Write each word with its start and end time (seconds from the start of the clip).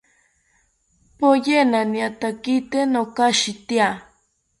Poyena 1.17 1.79
niatakite 1.91 2.79
nokashitya 2.91 3.87